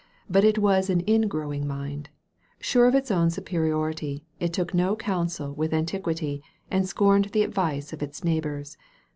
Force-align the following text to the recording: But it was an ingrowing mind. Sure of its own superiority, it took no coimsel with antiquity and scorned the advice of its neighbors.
But 0.27 0.43
it 0.43 0.57
was 0.57 0.89
an 0.89 1.03
ingrowing 1.07 1.67
mind. 1.67 2.09
Sure 2.59 2.87
of 2.87 2.95
its 2.95 3.11
own 3.11 3.29
superiority, 3.29 4.25
it 4.39 4.51
took 4.51 4.73
no 4.73 4.95
coimsel 4.95 5.55
with 5.55 5.75
antiquity 5.75 6.41
and 6.71 6.89
scorned 6.89 7.25
the 7.25 7.43
advice 7.43 7.93
of 7.93 8.01
its 8.01 8.23
neighbors. 8.23 8.77